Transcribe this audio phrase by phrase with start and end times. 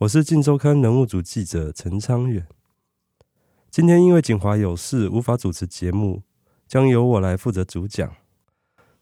[0.00, 2.46] 我是《镜周刊》人物组记者陈昌远。
[3.70, 6.22] 今天因为景华有事无法主持节目，
[6.66, 8.10] 将由我来负责主讲。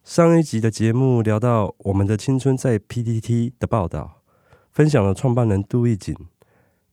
[0.03, 3.21] 上一集的节目聊到《我们的青春在 PTT》
[3.61, 4.23] 的报道，
[4.73, 6.17] 分享了创办人杜奕瑾、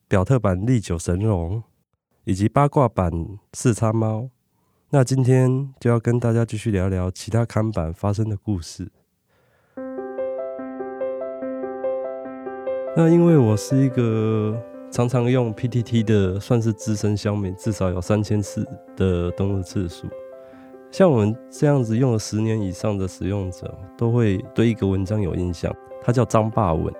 [0.07, 1.63] 表特版历久神龙
[2.25, 4.29] 以及八卦版四叉猫。
[4.91, 8.91] 那今天就要跟大家继续聊聊其他刊版发生的故事。
[12.98, 14.58] 那因为我是一个
[14.90, 18.65] 常常用 PTT 的，算是资深乡民，至少有三千次
[18.96, 20.07] 的登录次数。
[20.91, 26.93] 像我们这样子用了十年以上的使用者，都会对一个文章有印象，它叫张霸文。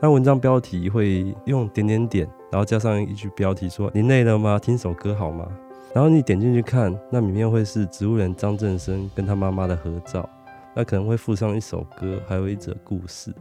[0.00, 4.56] 那文章标题会用点点点，然后加上一句标题说：“你累了吗？
[4.56, 5.48] 听首歌好吗？”
[5.92, 10.30] 然后你点进去看，那里面会是植物人张振生跟他妈妈的合照，
[10.76, 13.34] 那可能会附上一首歌，还有一则故事。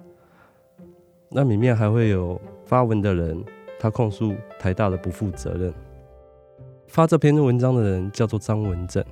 [1.31, 3.43] 那里面还会有发文的人，
[3.79, 5.71] 他控诉台大的不负责任。
[6.87, 9.03] 发这篇文章的人叫做张文正。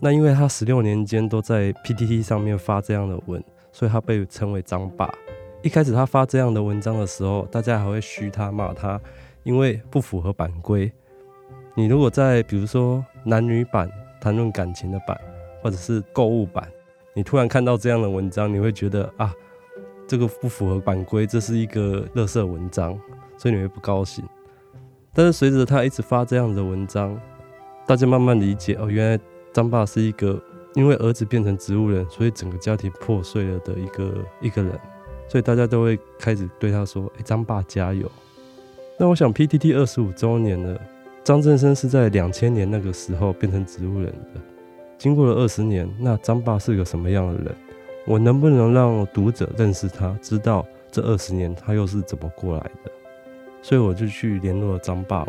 [0.00, 5.08] 那因为他十六年间都在 PTT 上面发这样的文，所以他被称为张爸。
[5.62, 9.00] 一开始他发这样的文章的时候，大家还会嘘他骂他，
[9.44, 10.90] 因为不符合版规。
[11.76, 13.88] 你如果在比如说男女版
[14.20, 15.16] 谈论感情的版，
[15.62, 16.66] 或者是购物版，
[17.14, 19.32] 你突然看到这样的文章，你会觉得啊。
[20.10, 22.98] 这个不符合版规，这是一个垃圾文章，
[23.38, 24.24] 所以你会不高兴。
[25.14, 27.16] 但是随着他一直发这样的文章，
[27.86, 30.42] 大家慢慢理解哦，原来张爸是一个
[30.74, 34.76] 因为儿子变成植物人，所以整个家庭破碎了的一个一个人，
[35.28, 38.10] 所以大家都会开始对他说：“哎，张爸加油！”
[38.98, 40.80] 那我想 PTT 二十五周年了，
[41.22, 44.40] 张振生是在两千年那个时候变成植物人的，
[44.98, 47.54] 经过了二十年，那张爸是个什么样的人？
[48.06, 52.90] 我能不能让读者认识他，知道这二十年他又是怎么过来的？
[53.62, 55.26] 所以我就去联络了张爸。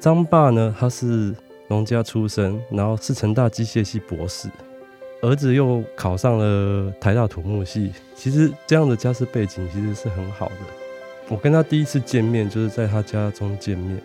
[0.00, 1.34] 张爸呢，他是
[1.68, 4.48] 农家出身，然后是成大机械系博士，
[5.22, 7.92] 儿子又考上了台大土木系。
[8.14, 10.54] 其实这样的家世背景其实是很好的。
[11.28, 14.00] 我跟他第一次见面就是在他家中见面。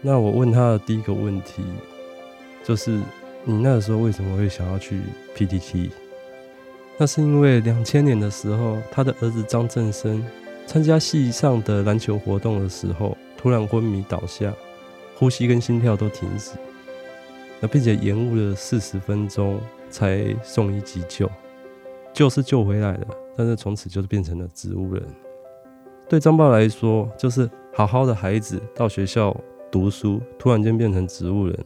[0.00, 1.64] 那我问他的第一个问题
[2.62, 2.90] 就是：
[3.44, 5.00] 你那个时候为什么会想要去
[5.34, 5.90] PTT？
[6.96, 10.24] 那是因为两千年的时候，他的儿子张振生
[10.64, 14.52] 参加系上的篮球活动的时候，突然昏迷倒下，
[15.16, 16.52] 呼吸跟心跳都停止，
[17.60, 19.60] 那并且延误了四十分钟
[19.90, 21.28] 才送医急救，
[22.12, 23.06] 救是救回来了，
[23.36, 25.02] 但是从此就是变成了植物人。
[26.08, 29.36] 对张爸来说，就是好好的孩子到学校
[29.68, 31.58] 读书，突然间变成植物人，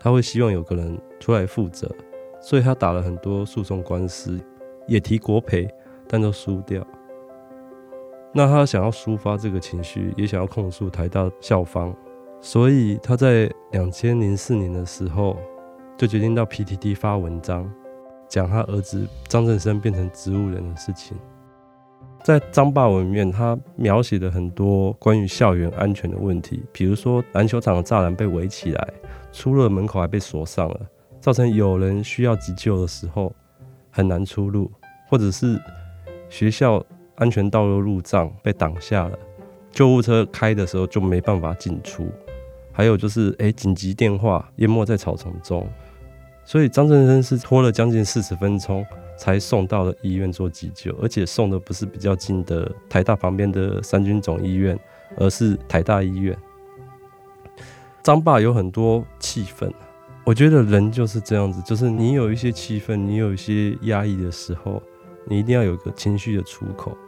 [0.00, 1.90] 他会希望有个人出来负责，
[2.40, 4.40] 所以他打了很多诉讼官司。
[4.86, 5.68] 也提国赔，
[6.08, 6.86] 但都输掉。
[8.34, 11.94] 那他想要抒发这个情绪，也想要控诉台大校方，
[12.40, 15.36] 所以他在两千零四年的时候，
[15.98, 17.70] 就决定到 PTT 发文章，
[18.28, 21.16] 讲他儿子张振生变成植物人的事情。
[22.24, 28.88] 在张霸文里面，他描写了很多关于校园安全的问题，比如说篮球场的栅栏被围起来，
[29.32, 30.80] 出入门口还被锁上了，
[31.20, 33.34] 造成有人需要急救的时候
[33.92, 34.68] 很难出入。
[35.08, 35.60] 或者是
[36.30, 36.82] 学校
[37.16, 39.18] 安全道路路障被挡下了，
[39.70, 42.10] 救护车开的时候就没办法进出。
[42.72, 45.68] 还有就是，哎，紧急电话淹没在草丛中，
[46.46, 48.82] 所以张正生是拖了将近四十分钟
[49.18, 54.74] 才送到了医院做急救，而且送的不是比较近的台大旁边的三军总医院，
[55.18, 56.34] 而是台大医院。
[58.02, 59.70] 张爸有很多气愤，
[60.24, 64.82] 我觉得人就是这样子，就是你有一些气愤，你有一些压抑的时候。
[65.24, 66.98] 你一定要有一个情绪的出口，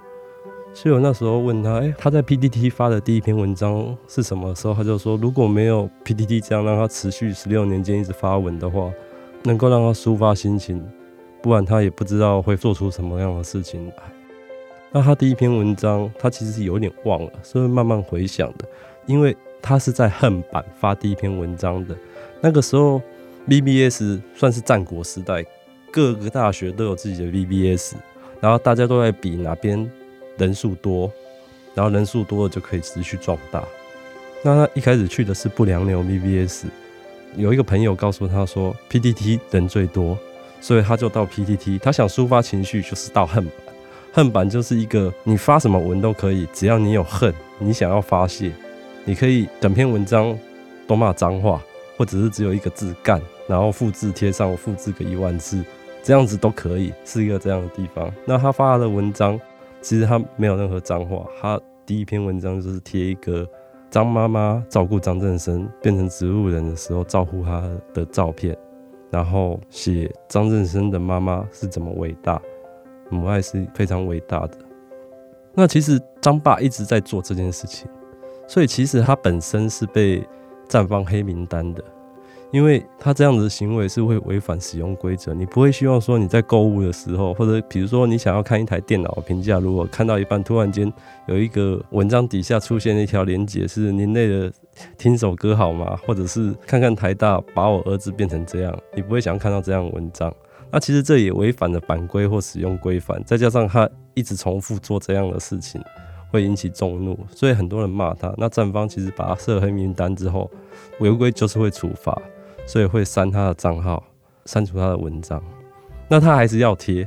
[0.73, 4.73] 所以我那时候问他，哎，他在 PDT 发的第一篇文章是什么时候？
[4.73, 8.89] 他就说，如果没有 PDT 这样让他持续十六年间一直发文的话，
[9.43, 10.81] 能够让他抒发心情，
[11.43, 13.95] 不然他也不知道会做出什么样的事情来。
[14.93, 18.65] 那他第一篇文章，他其实是有点忘了，是会慢慢回想的，
[19.07, 21.97] 因为他是在恨版发第一篇文章的，
[22.45, 23.01] 那个时候
[23.49, 25.43] ，VBS 算是战国时代。
[25.91, 27.95] 各个大学都有自己的 VBS，
[28.39, 29.91] 然后大家都在比哪边
[30.37, 31.11] 人数多，
[31.75, 33.65] 然后人数多了就可以持续壮大。
[34.43, 36.65] 那他一开始去的是不良牛 VBS，
[37.35, 40.19] 有一个朋友告诉他说 PTT 人最多，
[40.61, 43.55] 所以他就到 PTT，他想抒发情绪就是到恨版，
[44.13, 48.53] 恨版就是一个你发什么文都可以，只要你有恨，你想要发泄，
[49.07, 50.39] 你可以整篇文章
[50.87, 51.63] 都骂脏话，
[51.97, 55.65] 或者是只有一个字干，然后复制贴上，复制个一万次，
[56.03, 58.13] 这样子都可以，是一个这样的地方。
[58.27, 59.41] 那他发的文章
[59.81, 63.49] 其实他没有任何脏话，他第一篇文章就是贴一个。
[63.91, 67.63] 张妈妈照顾张正生变成植物人的时候，照顾他
[67.93, 68.57] 的照片，
[69.09, 72.43] 然后写张正生的妈妈是怎么伟大，
[73.09, 74.59] 母爱是非常伟大的。
[75.55, 77.89] 那其实张爸一直在做这件事情，
[78.49, 80.27] 所以其实他本身是被
[80.69, 81.83] 绽放黑名单的。
[82.53, 90.93] 因为他这样子的行为是会违反使用规则，你不会希望说你在购物的时候，或者比如说你想要看一台电脑评价，如果看到一半突然间
[91.27, 94.53] 有一个文章底下出现一条连接，是您累的
[94.97, 95.99] 听首歌好吗？
[96.07, 100.33] 或者是看看台大把我儿子变成这样，你不会想要看到这样文章。
[100.71, 105.83] 那其实这也违反了版规或使用规范，再加上他一直重复做这样的事情，
[106.35, 108.35] 会引起众怒，所以很多人骂他。
[108.37, 110.51] 那站方其实把他设黑名单之后，
[110.99, 112.21] 违规就是会处罚。
[112.67, 114.03] 所以会删他的账号，
[114.47, 115.39] 删除他的文章。
[116.09, 117.07] 那他还是要贴，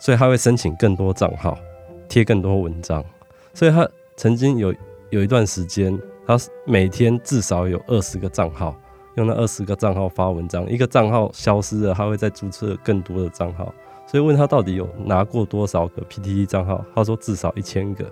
[0.00, 1.56] 所以他会申请更多账号，
[2.08, 3.04] 贴更多文章。
[3.54, 4.74] 所以他曾经有
[5.10, 5.96] 有一段时间，
[6.26, 6.36] 他
[6.66, 8.74] 每天至少有二十个账号，
[9.14, 10.68] 用那二十个账号发文章。
[10.68, 13.72] 一个账号消失了，他会再注册更多的账号。
[14.08, 18.04] 所以问他到底有拿过多少个 PTT 账号，他说至少一千个。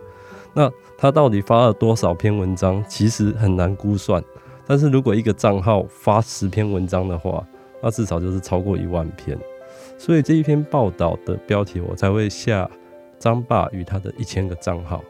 [0.55, 4.23] 那他到底发了多少篇文章，其实很难估算。
[4.67, 7.47] 但是如果一个账号发十篇文章的话，
[7.83, 9.39] 那至少就是超过一万篇。
[9.97, 12.69] 所以这一篇报道的标题我才会下
[13.19, 15.03] 张爸与他的一千个账号，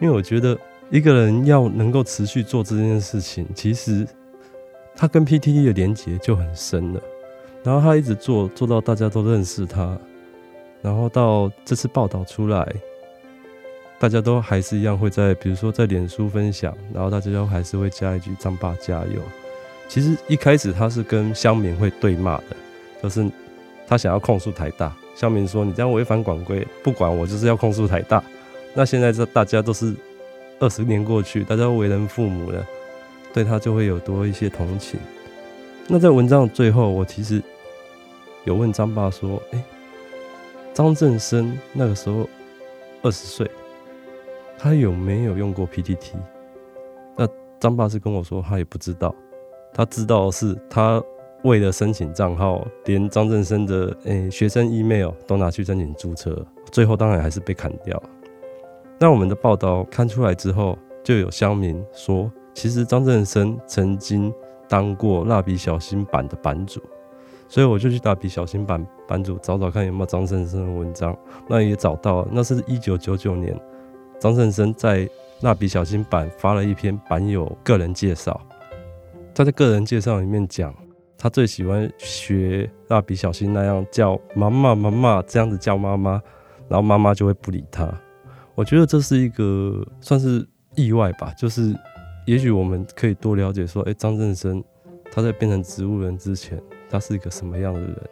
[0.00, 0.58] 因为我觉得
[0.90, 4.06] 一个人要能够持续做这件事情，其实
[4.94, 7.00] 他跟 PTT 的连结就很深了。
[7.62, 9.98] 然后他一直做做到大家都认识他，
[10.82, 12.74] 然后到这次报道出来。
[13.98, 19.22] 大家都还是一样会在，比如说在脸书分享，然后大家都还是会加一句“张爸加油”。
[19.88, 22.56] 其实一开始他是跟乡民会对骂的，
[23.02, 23.26] 就是
[23.86, 28.22] 他想要控诉台大，乡民说你这样违反管规，不管我就是要控诉台大。
[28.74, 29.94] 那现在这大家都是
[30.58, 32.66] 二十年过去，大家为人父母了，
[33.32, 35.00] 对他就会有多一些同情。
[35.88, 37.42] 那在文章的最后，我其实
[38.44, 39.64] 有问张爸说：“哎，
[40.74, 42.28] 张正生那个时候
[43.02, 43.50] 二十岁。”
[44.66, 46.14] 他有没有用过 PTT？
[47.16, 47.24] 那
[47.60, 49.14] 张爸是跟我说，他也不知道。
[49.72, 51.00] 他知道的是他
[51.44, 58.02] 为了申请账号，连张正生的诶、学生 email 都拿去申请注册，最后当然还是被砍掉。
[58.98, 64.34] 那我们的报道看出来之后，就有乡民说，其实张正生曾经
[64.68, 66.80] 当过蜡笔小新版的版主，
[67.46, 71.16] 所以我就去蜡笔小新版版主找找看有没有张正生的文章，
[71.48, 73.56] 那也找到了，那是一九九九年。
[74.18, 75.08] 张正生在
[75.42, 78.40] 蜡笔小新版发了一篇版友个人介绍，
[79.34, 80.74] 他在个人介绍里面讲，
[81.18, 86.12] 他最喜欢学蜡笔小新那样叫妈妈妈妈这样子叫妈妈，
[86.68, 87.86] 然后妈妈就会不理他。
[88.54, 91.76] 我觉得这是一个算是意外吧，就是
[92.26, 94.64] 也许我们可以多了解说，哎，张正生
[95.12, 96.58] 他在变成植物人之前，
[96.88, 98.02] 他是一个什么样的人？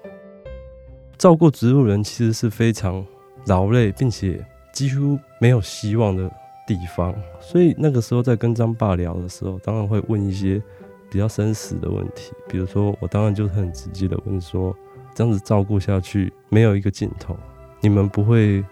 [1.16, 3.02] 照顾植物人其实是非常
[3.46, 4.44] 劳累，并且。
[4.74, 6.30] 几乎没有希望的
[6.66, 10.60] 地方，所以那个时候在跟张爸聊的时候，当然会问一些
[11.08, 12.32] 比较生死的问题。
[12.48, 14.76] 比如说，我当然就是很直接的问说：
[15.14, 17.36] 这样子照顾下去，没有一个尽头，
[17.80, 18.64] 你们不会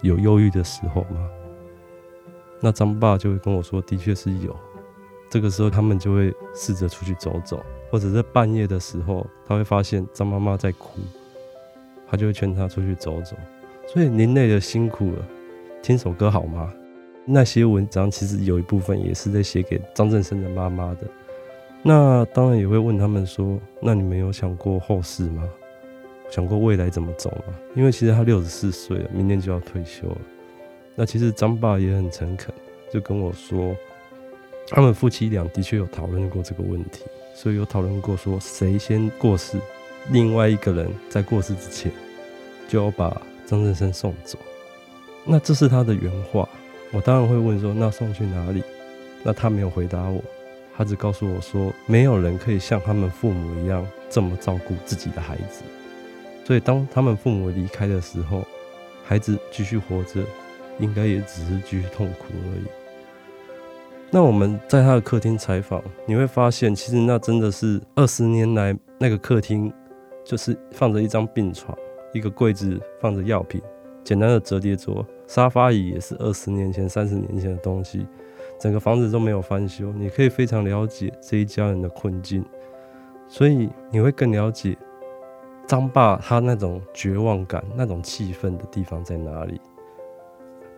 [0.00, 1.28] 有忧郁的时候吗？
[2.60, 4.56] 那张爸就会跟我说：的确是有。
[5.28, 11.00] 这个时候，他们就会试着出去走走，或者在半夜的时候，他会发现张妈妈在哭，
[12.08, 13.36] 他就会劝他出去走走。
[13.86, 15.18] 所以您累了，辛苦了，
[15.82, 16.72] 听首歌好吗？
[17.26, 21.00] 那些文章其实有一部分也是在写给张正生的妈妈的。
[21.82, 25.44] 那当然也会问他们说：那你们有想过后事吗？
[26.30, 27.54] 想过未来怎么走吗？
[27.76, 30.18] 因为其实他六十四岁了，明年就要退休了。
[30.96, 32.52] 那其实张爸也很诚恳，
[32.92, 33.76] 就跟我说，
[34.68, 39.56] 他们夫妻俩的确有讨论过这个问题，所以有讨论过说谁先过世，
[40.10, 41.92] 另外一个人在过世之前
[42.66, 43.16] 就要把。
[43.46, 44.38] 张正生送走，
[45.24, 46.48] 那这是他的原话。
[46.92, 48.62] 我当然会问说：“那送去哪里？”
[49.24, 50.22] 那他没有回答我，
[50.76, 55.62] 他只告诉我说：“没有人可以像他们父母一样这么照顾自己的孩子。
[56.44, 58.44] 所以当他们父母离开的时候，
[59.04, 60.20] 孩子继续活着，
[60.78, 62.64] 应该也只是继续痛苦而已。”
[64.10, 69.72] 那我们在他的客厅采访，你会发现，其实那真的是二十年来那个客厅，
[70.24, 71.76] 就是放着一张病床，
[72.14, 73.60] 一个柜子放着药品，
[74.02, 78.06] 简单的折叠桌，沙发椅也是二十年前、三十年前的东西，
[78.58, 82.42] 整个房子都没有翻修，你可以非常了解这一家人的困境，
[83.28, 84.76] 所以你会更了解
[85.66, 89.60] 张爸他那种绝望感、那种气愤的地方在哪里。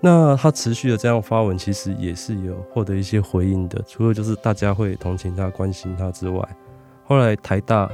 [0.01, 3.83] 那他持续的这样发文，其实也是有获得一些回应的。
[3.87, 6.49] 除了就是大家会同情他、关心他之外，
[7.03, 7.91] 后来台大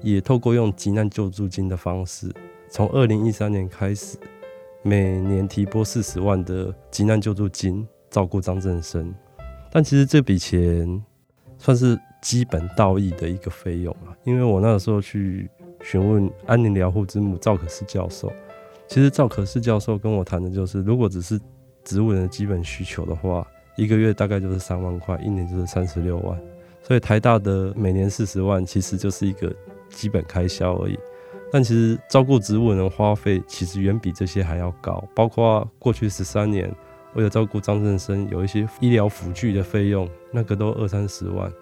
[0.00, 2.32] 也透过用急难救助金的方式，
[2.72, 4.16] 从二零一三年开始，
[4.80, 9.14] 每年提拨四十万的急难救助金照顾张正生。
[9.70, 11.04] 但其实这笔钱
[11.58, 15.50] 算是基本道义的一个费用啊，因为我那个时候去
[15.82, 18.32] 询问安宁疗护之母赵可式教授。
[18.88, 21.38] 其实赵可式教授跟我谈的就是，如果只是
[21.84, 26.40] 植物人的基本需求的话，一个月大概就是三万块，一年就是三十六万。
[26.82, 29.54] 所以台大的每年四十万，其实就是一个
[29.90, 30.98] 基本开销而已。
[31.52, 35.04] 但其实照顾植物人花费，其实远比这些还要高。
[35.14, 36.74] 包括过去十三年，
[37.12, 41.52] 为了照顾张振生，有一些医疗辅具的费用，那个都二三十万。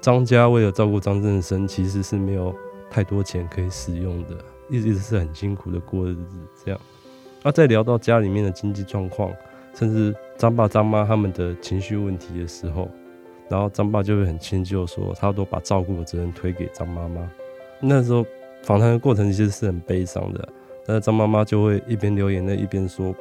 [0.00, 2.52] 张家为了照顾张振生，其实是没有
[2.90, 4.36] 太多钱可以使用的。
[4.68, 6.80] 一直是很辛苦的过日子，这样。
[7.44, 9.32] 那再聊到家里面的经济状况，
[9.74, 12.90] 甚至张爸张妈他们的情绪问题的时候，
[13.48, 17.30] 然后张爸就会很迁就说，他都把照顾的责任推给张妈妈。
[17.78, 18.26] 那时候
[18.66, 20.48] 访谈的过程其实是很悲伤的，
[20.84, 23.14] 但是张妈妈就会一边流眼泪一边说，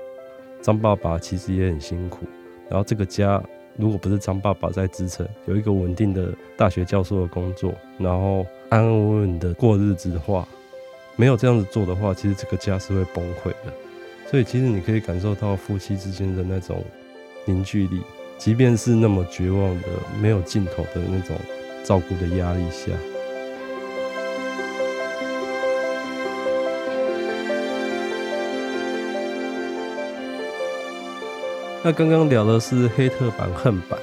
[0.59, 2.25] 张爸爸其实也很辛苦。
[2.67, 3.39] 然后这个家
[3.75, 10.47] 如果不是张爸爸在支撑，有一个稳定的大学教授的工作，然后安安稳稳的过日子的话。
[11.15, 13.71] 没有这样子做的话，其实这个家是会崩溃的。
[14.27, 16.83] 所以其实你可以感受到夫妻之间的那种
[17.45, 18.01] 凝聚力，
[18.39, 19.87] 即便是那么绝望的、
[20.19, 21.37] 没有尽头的那种
[21.83, 22.91] 照顾的压力下。
[31.85, 33.99] 那刚刚聊的是黑特版、恨版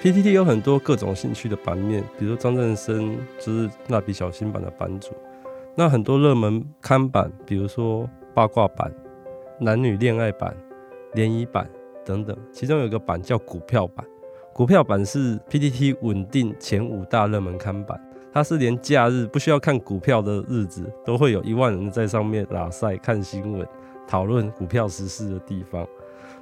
[0.00, 5.08] ，PTT 有很多各种兴趣的版面，比如张振生就是蜡笔小新版的版主。
[5.74, 8.94] 那很多热门刊版，比如说八卦版、
[9.58, 10.56] 男女恋爱版、
[11.14, 11.68] 联谊版
[12.06, 14.06] 等等，其中有一个版叫股票版。
[14.52, 18.00] 股票版是 PTT 稳定前五大热门刊版，
[18.32, 23.66] 它是连假日不需要看股票的日子，都会有一万人在上面拉赛、看新闻、
[24.06, 25.84] 讨论股票时事的地方。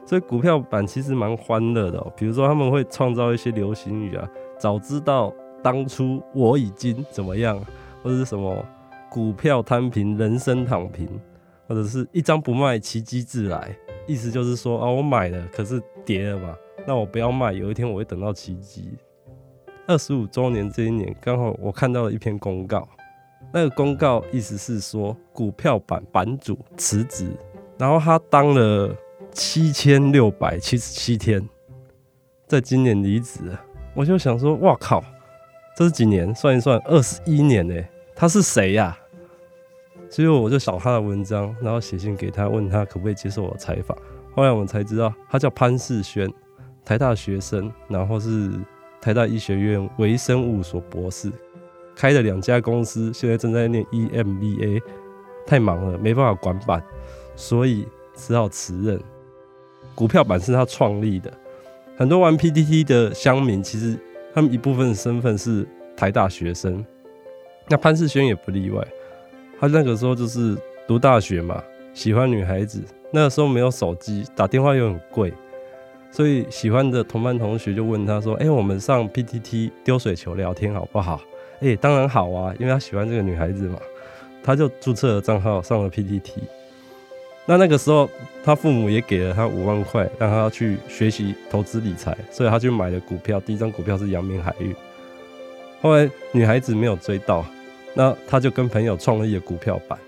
[0.06, 4.26] 所以股票版其实蛮欢乐的喔，比如说他们会创造一些流行语啊，
[4.58, 7.58] 早知道当初我已经怎么样，
[8.02, 8.64] 或者是什么。
[9.08, 11.08] 股票摊平，人生躺平，
[11.66, 13.74] 或者是一张不卖，奇迹自来。
[14.06, 16.54] 意思就是说啊，我买了，可是跌了嘛，
[16.86, 18.90] 那我不要卖，有一天我会等到奇迹。
[19.86, 22.86] 二十五周年这一年，刚好我看到了一篇公告，
[23.54, 27.30] 那个公告意思是说，股票版版主辞职，
[27.78, 28.94] 然后他当了
[29.36, 31.46] 七千六百七十七天，
[32.46, 33.40] 在今年离职。
[33.94, 35.04] 我就想说，哇靠，
[35.76, 36.34] 这是几年？
[36.34, 37.74] 算一算，二十一年呢、
[38.14, 38.98] 他是谁呀？
[40.08, 43.96] 所以我就找他的文章，然后写信给他，问他可不可以接受我的采访。
[44.34, 46.32] 后来我才知道，他叫潘世轩，
[46.82, 48.50] 台大学生，然后是
[49.02, 51.30] 台大医学院微生物所博士，
[51.94, 54.80] 开了两家公司，现在正在念 EMBA，
[55.46, 56.82] 太忙了，没办法管版，
[57.34, 58.98] 所以只好辞任。
[59.96, 61.32] 股票版是他创立的，
[61.96, 63.98] 很多玩 PTT 的乡民，其实
[64.34, 66.84] 他们一部分身份是台大学生。
[67.68, 68.86] 那潘世轩也不例外，
[69.58, 70.54] 他那个时候就是
[70.86, 72.80] 读大学嘛，喜欢女孩子。
[73.10, 75.32] 那个时候没有手机，打电话又很贵，
[76.10, 81.22] 所以喜欢的同班同学就问他说：“哎、我们上 PTT 丢水球聊天好不好？”
[81.62, 83.78] 哎、当然好啊，因为他喜欢这个女孩子嘛，
[84.42, 86.32] 他就注册了账号，上了 PTT。
[87.46, 88.10] 那那个时候，
[88.44, 94.74] 他父母也给了他五万块，让他去学习投资理财，所以他去买了股票，第一张股票是阳明海运。
[95.80, 97.44] 后来女孩子没有追到。
[97.98, 99.98] 那他就跟朋友创立了股票版。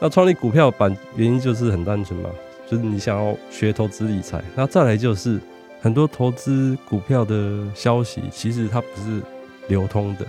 [0.00, 2.28] 那创立股票版原因就是很单纯嘛，
[2.66, 4.42] 就是你想要学投资理财。
[4.56, 5.38] 那再来就是
[5.80, 9.22] 很多投资股票的消息，其实它不是
[9.68, 10.26] 流通的。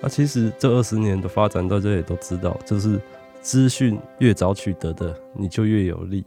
[0.00, 2.96] 那其实这二十年的发展，大家也都知道，就是
[3.46, 6.24] 资讯越早取得的，你就越有利。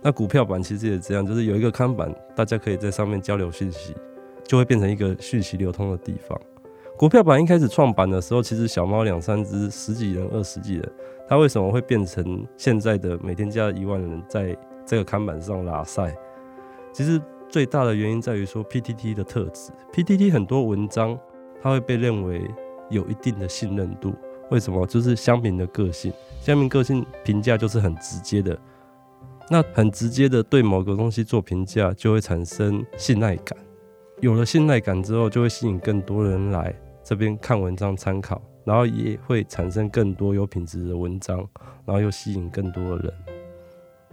[0.00, 3.92] 那股票版其实也这样，就是有一个看板，大家可以在上面交流信息，
[4.44, 6.40] 就会变成一个讯息流通的地方。
[6.96, 10.92] 股票版一开始创版的时候，其实小猫两三只，十几人、二十几人，
[11.28, 16.16] 它为什么会变成现在的每天加一万人在这个看板上拉赛？
[16.92, 21.18] 其实最大的原因在于说 PTT 的特质，PTT 很多文章
[21.60, 22.48] 它会被认为
[22.88, 24.14] 有一定的信任度。
[24.52, 24.86] 为什么？
[24.86, 28.56] 就是香民的个性，香民个性评价就是很直接的，
[29.48, 33.58] 那很直接的对某个东西做评价，就会产生信赖感。
[34.20, 41.38] 有了信赖感之后，就会吸引更多人来这边看文章参考，然后也会产生更多有品质的文章，
[41.86, 43.14] 然后又吸引更多的人。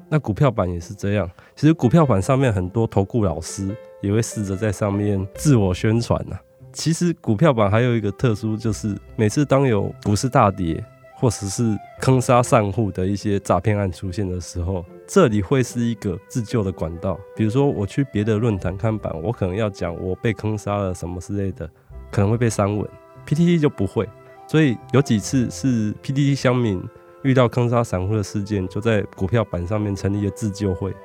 [0.08, 6.40] 那股票版也是这样，其实股票版上面很多投顾老师也会试着在上面自我宣传呐。
[6.72, 10.84] 其实股票板还有一个特殊，就是每次当有股市大跌，
[11.16, 17.20] 或者是坑杀散户的一些诈骗案出现的时候，这里会是一个自救的管道。
[17.36, 21.70] 比如说我去别的论坛看板，我可能要讲我被坑杀了什么之类的，
[22.12, 22.88] 可能会被删文
[23.26, 24.08] ，PTT 就不会。
[24.48, 26.82] 所以有几次是 PTT 乡民
[27.24, 30.96] 遇到坑杀散户的事件，就在股票板上面成立了自救会，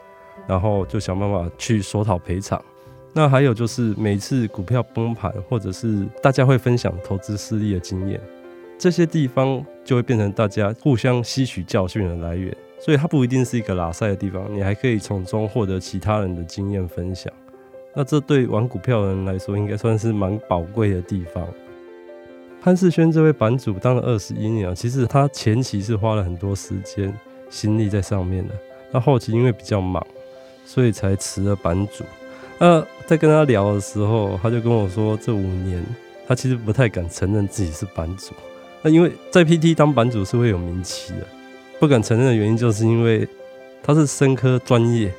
[0.46, 2.62] 然后就想办法去索讨赔偿。
[3.16, 8.20] 那还有就是每次股票崩盘，或者是大家会分享投资失利的经验，
[8.76, 12.54] 这些地方就会变成大家互相吸取教训的来源。
[12.80, 17.32] 所以它不一定是一个拉赛的地方，你还可以从中获得其他人的经验分享。
[17.94, 21.46] 那这对玩股票的人来说，应该算是蛮宝贵的地方。
[22.60, 27.16] 潘世轩这位版主当了二十一年，其实他前期是花了很多时间
[27.48, 28.54] 心力在上面的，
[28.90, 30.04] 那后期因为比较忙，
[30.66, 32.04] 所以才辞了版主。
[32.58, 35.84] 那在跟他聊的时候，他就跟我说，这五年
[36.26, 38.32] 他其实不太敢承认自己是版主。
[38.82, 41.26] 那因为在 PT 当版主是会有名气的，
[41.80, 43.26] 不敢承认的原因就是因为
[43.82, 45.12] 他是生科专业，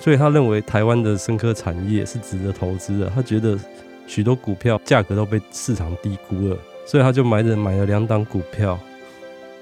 [0.00, 3.10] 所以他认为台湾的生科产业是值得投资的。
[3.14, 3.58] 他觉得
[4.06, 6.56] 许多股票价格都被市场低估了，
[6.86, 8.78] 所以他就买着买了两档股票，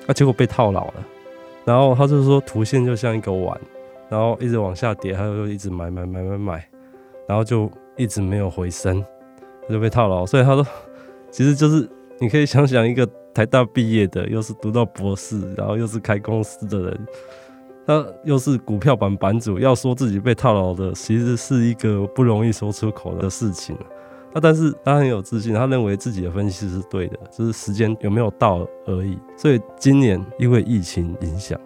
[0.07, 0.95] 啊，结果被套牢了。
[1.65, 3.61] 然后他就说，图线就像一个碗，
[4.09, 6.69] 然后一直往下跌，他就一直买买买买买。
[7.29, 9.05] 然后就一直没有回升，
[9.69, 10.25] 就被套牢。
[10.27, 10.67] 所以他说，
[11.31, 17.07] 其实就是你可以想想，一个台大毕业的，又是读到博士，然后又是开公司的人，
[17.87, 23.77] 他又是股票版版主，要说自己被套牢的，其实是一个不容易说出口的事情。
[24.33, 29.19] 那但是他很有自信，他认为自己的分析是对的，只是时间有没有到而已。
[29.37, 31.59] 所以今年因为疫情影响，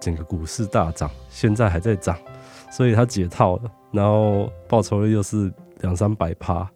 [0.00, 2.16] 整个股市大涨，现在还在涨，
[2.76, 3.62] 所以他解套了。
[3.90, 6.68] 然后报酬率又是两三百趴，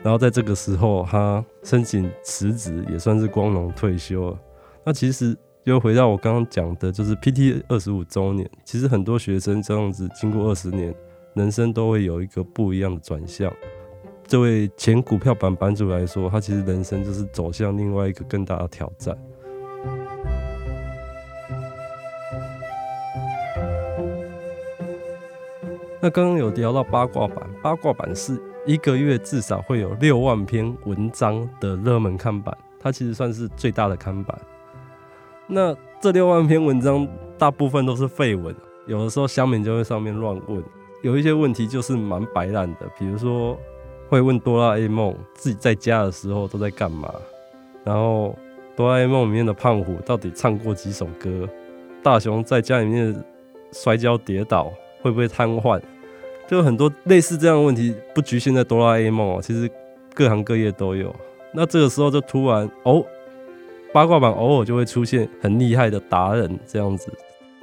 [0.00, 4.38] 然后在这个时候他申请辞职，也算是光荣退休了。
[4.84, 10.94] 那其实又回到我刚刚讲的，就是 PT 二十五周年，其实很多学生这样子经过二十年，
[11.34, 13.52] 人生都会有一个不一样的转向。
[14.28, 19.18] 这位前股票版版主来说，他其实人生就是走向另外一个更大的挑战。
[26.02, 34.38] 那刚刚有聊到八卦版，八卦版是一个月至少会有六万篇文章的热门看板，它其实算是最大的看板。
[35.46, 38.54] 那这六万篇文章大部分都是废文，
[38.86, 40.64] 有的时候乡民就会上面乱问，
[41.02, 43.58] 有一些问题就是蛮白烂的，比如说
[44.08, 47.12] 会问哆啦 A 梦自己在家的时候都在干嘛，
[47.84, 48.34] 然后
[48.74, 51.46] 哆啦 A 梦里面的胖虎到底唱过几首歌，
[52.02, 53.22] 大雄在家里面
[53.70, 54.72] 摔跤跌倒。
[55.02, 55.80] 会不会瘫痪？
[56.48, 59.70] 就很多类似这样的问题，不局限在哆啦 A 梦哦，其实
[60.14, 61.14] 各行各业都有。
[61.52, 63.04] 那这个时候就突然哦，
[63.92, 67.12] 八卦版偶尔就会出现很厉害的达人这样子，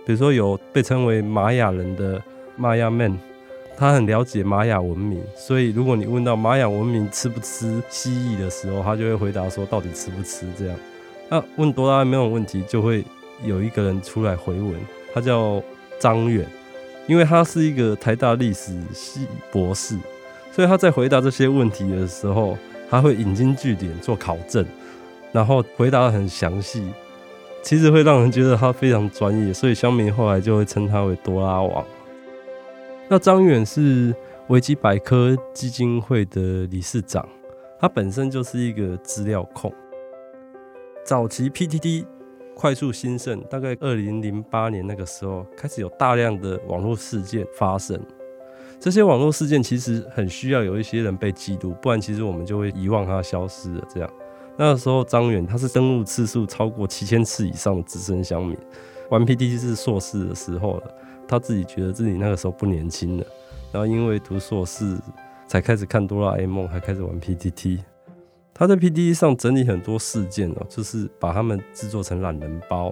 [0.06, 2.22] 比如说有被称为玛雅人的
[2.56, 3.18] 玛雅 man，
[3.76, 10.78] 他很了解玛雅文明，所以如果你问到玛雅文明吃不吃蜥蜴的时候，他就会回答说到底吃不吃这样。
[11.30, 13.04] 那问哆啦 A 梦的问题，就会
[13.44, 14.76] 有一个人出来回文，
[15.14, 15.62] 他叫
[16.00, 16.46] 张远。
[17.08, 19.98] 因为他是一个台大历史系博士，
[20.52, 22.58] 所以他在回答这些问题的时候，
[22.90, 24.66] 他会引经据典做考证，
[25.32, 26.92] 然后回答得很详细，
[27.64, 31.86] 其实会让人觉得他非常专业，所以乡民后来就会称他为多拉王。
[33.08, 34.14] 那张远是
[34.50, 37.28] 维基百科基金会的理事长，
[37.80, 39.74] 他本身就是一个资料控，
[41.06, 42.06] 早期 PTT。
[42.58, 48.02] 快速兴盛，大概二零零八年那个时候，开始有大量的网络事件发生。
[48.80, 53.88] 这些网络事件其实很需要有一些人被记录，不然其实我们就会遗忘它消失了。
[53.88, 54.10] 这样，
[54.58, 58.58] 那个时候张远他是登录次数超过七千次以上的资深乡民，
[59.12, 60.92] 玩 PTT 是硕士的时候了。
[61.28, 63.26] 他自己觉得自己那个时候不年轻了，
[63.72, 64.98] 然后因为读硕士
[65.46, 67.82] 才开始看哆啦 A 梦，还开始玩 PTT。
[68.58, 72.92] 他在 PTT 上整理很多事件哦，就是把他们制作成懒人包，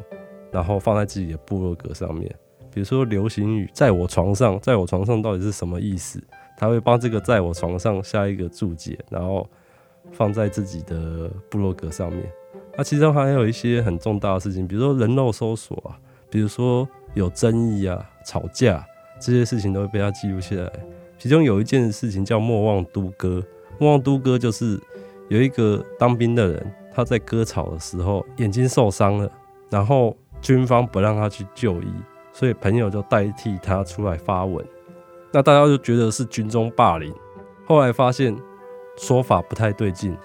[0.51, 2.33] 然后放在自己的部落格上面。
[2.71, 6.21] 比如说流行语“在我床上”，在我床上到底是什么意思？
[6.57, 9.49] 他会帮这个在我床上下一个注解，然后
[10.11, 12.21] 放在自己的部落格上面。
[12.77, 15.97] 那其中还有一些很重大的事情，比如说人肉搜索啊，
[16.29, 18.85] 比如说有争议啊、吵架
[19.19, 20.71] 这些事情都会被他记录下来。
[21.17, 23.41] 其中有一件事情叫莫忘都哥，
[23.79, 24.79] 莫忘都哥就是
[25.29, 29.31] 有一个当兵的人，他在割草的时候眼睛受伤了，
[29.69, 31.87] 然后军方不让他去就医，
[32.31, 34.63] 所以朋友就代替他出来发文。
[35.31, 37.13] 那大家就觉得是军中霸凌，
[37.65, 38.35] 后来发现
[38.97, 40.15] 说法不太对劲，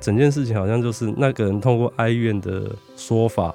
[0.00, 3.54] 整件事情好像就是那个人通过哀怨的说法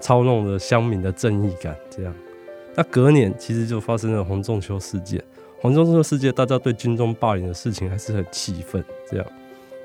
[0.00, 2.12] 操弄了乡民的正义感，这样。
[2.74, 5.22] 那隔年其实就发生了洪仲秋事件，
[5.60, 9.26] 洪仲秋事件大家对军中霸凌的事情还是很气愤，这样。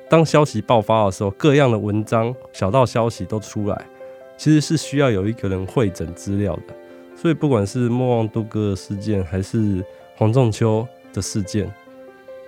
[0.10, 3.86] 当消息爆发的时候，各样的文章、小道消息都出来，
[4.38, 6.74] 其实是需要有一个人会整资料的。
[7.16, 11.72] 所以不管是莫忘都哥的事件，还是黄仲秋的事件，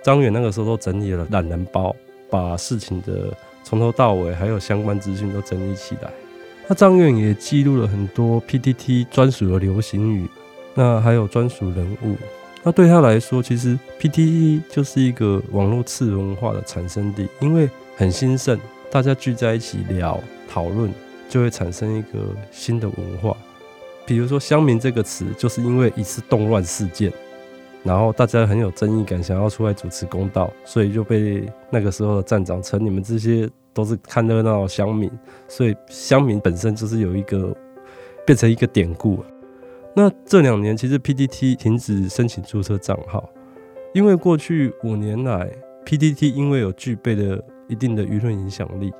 [0.02, 1.94] 张远那个时候都整理了懒人包，
[2.28, 6.10] 把事情的从头到尾还有相关资讯都整理起来。
[6.66, 10.28] 那张远也记录了很多 PTT 专属的流行语，
[10.74, 12.16] 那还有专属人物。
[12.62, 18.58] 那对他来说，其实 P T E 就是一个网络次文化的产生地，因为很兴盛，
[18.90, 20.92] 大家聚在一起聊讨论，
[21.28, 22.20] 就会产生一个
[22.52, 23.36] 新的文化。
[24.06, 27.12] 比如说“乡民”这个词，就是因为一次动乱事件。
[27.82, 35.10] 然后大家很有正义感，想要出来主持公道，所以就被那个时候的站长称你们这些都是看热闹的乡民，
[35.48, 37.52] 所以乡民本身就是有一个
[38.24, 39.24] 变成一个典故。
[39.94, 43.28] 那这两年其实 PTT 停止申请注册账号，
[43.94, 45.50] 因为过去五年来
[45.84, 48.92] PTT 因为有具备了一定的舆论影响力，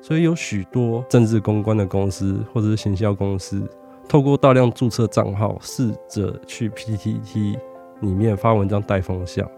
[0.00, 3.62] 所以有许多政治公关的公司或者是行销公司，
[4.08, 7.56] 透过大量注册账号，试着去 PTT。
[8.02, 9.50] 里面发文章带风向，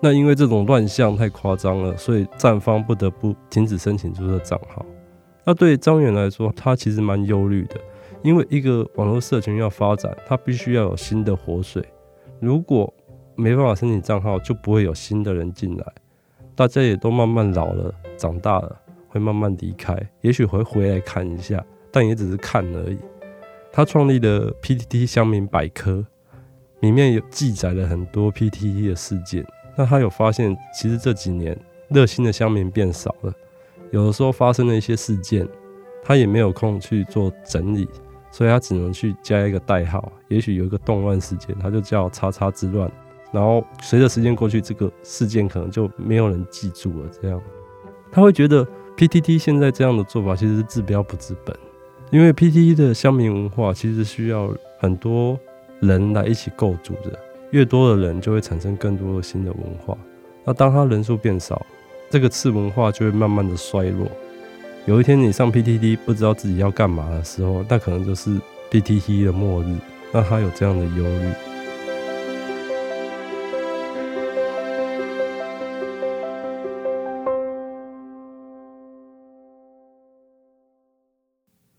[0.00, 4.82] 那因为这种乱象太夸张了，所以站方不得不停止申请注册账号。
[5.44, 7.74] 那对张远来说，他其实蛮忧虑的，
[8.22, 11.84] 因为一个网络社群要发展，它必须要有新的活水。
[12.40, 12.92] 如果
[13.34, 15.84] 没办法申请账号，就不会有新的人进来。
[16.54, 22.98] 大家也都慢慢老了，长大了，会慢慢离开，也许会回来看一下，但也只是看而已。
[23.72, 26.04] 他创立的 PTT 乡民百科。
[26.80, 29.44] 里面有记载了很多 PTT 的事件，
[29.78, 33.32] 那他有发现，其实这几年热心的乡民变少了，
[33.92, 35.48] 有的时候发生了一些事件，
[36.04, 37.88] 他也没有空去做整理，
[38.36, 42.90] 所以他只能去加一个代号，也许有一个动乱事件，他就叫“叉叉之乱”，
[43.32, 47.08] 然后随着时间过去，这个事件可能就没有人记住了。
[47.22, 47.40] 这样，
[48.12, 51.56] 他会觉得 PTT 现在这样的做法其实是治标不治本，
[52.10, 55.38] 因为 PTT 的乡民文化其实需要很多。
[55.80, 57.18] 人来一起构筑的，
[57.50, 59.94] 越多的人就会产生更多的新的文化。
[60.42, 61.66] 那当他人数变少，
[62.08, 64.08] 这个次文化就会慢慢的衰落。
[64.86, 69.76] 有一天你上 PTT 不知道自己要干嘛的时候，那可能就是 PTT 的末日。
[70.12, 71.32] 那他有这样的忧虑。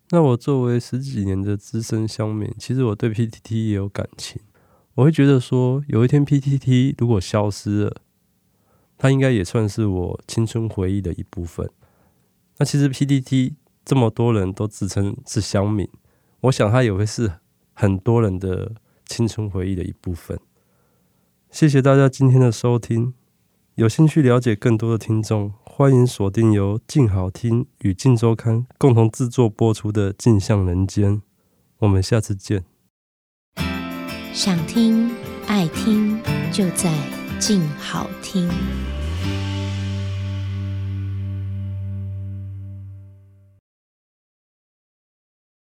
[0.10, 4.42] 那我作为十几年的资深乡民，其实我对 PTT 也有感情。
[4.96, 8.02] 我会觉得说，有一天 PTT 如果消失了，
[8.98, 11.70] 它应该也算是我青春回忆的一部分。
[12.60, 13.54] 那其实 PDT
[13.86, 15.88] 这么多人都自称是乡民，
[16.42, 17.32] 我想它也会是
[17.74, 18.74] 很多人的
[19.06, 20.40] 青春回忆的一部分。
[21.52, 23.14] 谢谢大家今天的收听，
[23.76, 25.54] 有兴趣了解更多的听众。
[25.64, 31.18] 欢迎锁定由静好听与静周刊共同制作播出的《镜像人间》，
[31.78, 32.66] 我们下次见。
[34.34, 35.12] 想听
[35.46, 36.20] 爱听，
[36.52, 36.92] 就在
[37.40, 38.50] 静好听。